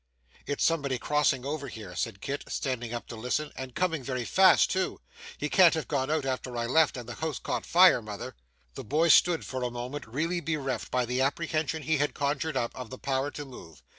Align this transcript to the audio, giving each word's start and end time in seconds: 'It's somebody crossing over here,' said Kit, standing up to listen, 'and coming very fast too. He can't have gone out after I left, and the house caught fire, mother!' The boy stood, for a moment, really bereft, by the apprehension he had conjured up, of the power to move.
'It's 0.47 0.63
somebody 0.63 0.97
crossing 0.97 1.45
over 1.45 1.67
here,' 1.67 1.95
said 1.95 2.21
Kit, 2.21 2.43
standing 2.47 2.91
up 2.91 3.05
to 3.05 3.15
listen, 3.15 3.51
'and 3.55 3.75
coming 3.75 4.01
very 4.01 4.25
fast 4.25 4.71
too. 4.71 4.99
He 5.37 5.47
can't 5.47 5.75
have 5.75 5.87
gone 5.87 6.09
out 6.09 6.25
after 6.25 6.57
I 6.57 6.65
left, 6.65 6.97
and 6.97 7.07
the 7.07 7.13
house 7.13 7.37
caught 7.37 7.67
fire, 7.67 8.01
mother!' 8.01 8.35
The 8.73 8.83
boy 8.83 9.09
stood, 9.09 9.45
for 9.45 9.61
a 9.61 9.69
moment, 9.69 10.07
really 10.07 10.39
bereft, 10.39 10.89
by 10.89 11.05
the 11.05 11.21
apprehension 11.21 11.83
he 11.83 11.97
had 11.97 12.15
conjured 12.15 12.57
up, 12.57 12.75
of 12.75 12.89
the 12.89 12.97
power 12.97 13.29
to 13.29 13.45
move. 13.45 13.83